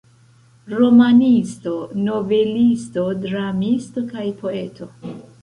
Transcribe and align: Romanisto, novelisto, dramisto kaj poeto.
Romanisto, 0.79 1.73
novelisto, 2.07 3.05
dramisto 3.27 4.05
kaj 4.15 4.27
poeto. 4.43 4.91